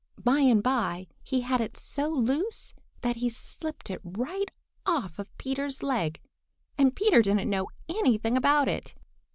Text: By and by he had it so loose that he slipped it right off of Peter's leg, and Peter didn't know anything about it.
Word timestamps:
By 0.23 0.39
and 0.39 0.63
by 0.63 1.05
he 1.21 1.41
had 1.41 1.61
it 1.61 1.77
so 1.77 2.09
loose 2.09 2.73
that 3.01 3.17
he 3.17 3.29
slipped 3.29 3.91
it 3.91 4.01
right 4.03 4.49
off 4.83 5.19
of 5.19 5.37
Peter's 5.37 5.83
leg, 5.83 6.19
and 6.75 6.95
Peter 6.95 7.21
didn't 7.21 7.51
know 7.51 7.67
anything 7.87 8.35
about 8.35 8.67
it. 8.67 8.95